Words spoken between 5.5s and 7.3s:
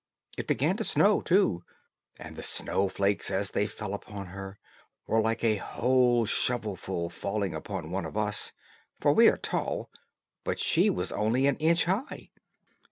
whole shovelful